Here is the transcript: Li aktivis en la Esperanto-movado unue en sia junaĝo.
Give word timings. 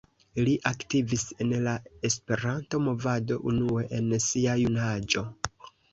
Li 0.45 0.53
aktivis 0.69 1.25
en 1.45 1.51
la 1.67 1.75
Esperanto-movado 2.09 3.37
unue 3.53 3.85
en 3.99 4.11
sia 4.29 4.57
junaĝo. 4.65 5.25